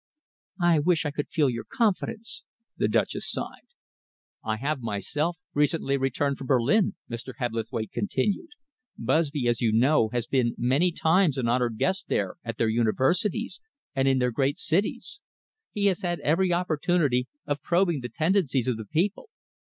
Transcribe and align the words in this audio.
"I 0.59 0.79
wish 0.79 1.05
I 1.05 1.11
could 1.11 1.29
feel 1.29 1.47
your 1.47 1.63
confidence," 1.63 2.43
the 2.75 2.87
Duchess 2.87 3.29
sighed. 3.29 3.67
"I 4.43 4.57
have 4.57 4.81
myself 4.81 5.37
recently 5.53 5.95
returned 5.95 6.39
from 6.39 6.47
Berlin," 6.47 6.95
Mr. 7.07 7.33
Hebblethwaite 7.37 7.91
continued. 7.91 8.49
"Busby, 8.97 9.47
as 9.47 9.61
you 9.61 9.71
know, 9.71 10.09
has 10.09 10.25
been 10.25 10.55
many 10.57 10.91
times 10.91 11.37
an 11.37 11.47
honoured 11.47 11.77
guest 11.77 12.07
there 12.07 12.37
at 12.43 12.57
their 12.57 12.67
universities 12.67 13.61
and 13.93 14.07
in 14.07 14.17
their 14.17 14.31
great 14.31 14.57
cities. 14.57 15.21
He 15.71 15.85
has 15.85 16.01
had 16.01 16.19
every 16.21 16.51
opportunity 16.51 17.27
of 17.45 17.61
probing 17.61 18.01
the 18.01 18.09
tendencies 18.09 18.67
of 18.67 18.77
the 18.77 18.85
people. 18.85 19.29